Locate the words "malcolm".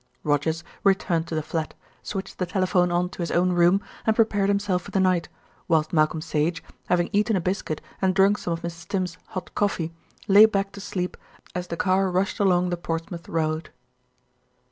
5.93-6.21